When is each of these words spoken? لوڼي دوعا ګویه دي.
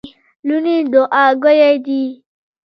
لوڼي 0.47 0.75
دوعا 0.93 1.25
ګویه 1.43 1.71
دي. 1.85 2.03